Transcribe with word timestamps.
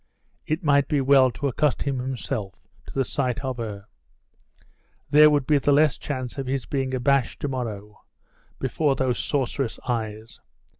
It 0.47 0.63
might 0.63 0.87
be 0.87 0.99
well 0.99 1.29
to 1.29 1.47
accustom 1.47 1.99
himself 1.99 2.67
to 2.87 2.93
the 2.95 3.05
sight 3.05 3.41
of 3.45 3.57
her. 3.57 3.85
There 5.11 5.29
would 5.29 5.45
be 5.45 5.59
the 5.59 5.71
less 5.71 5.95
chance 5.99 6.39
of 6.39 6.47
his 6.47 6.65
being 6.65 6.95
abashed 6.95 7.39
to 7.41 7.47
morrow 7.47 8.01
before 8.57 8.95
those 8.95 9.19
sorceress 9.19 9.79
eyes. 9.87 10.39